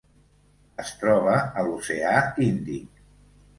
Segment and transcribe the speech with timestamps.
[0.83, 2.17] Es troba a l'oceà
[2.49, 3.07] Índic: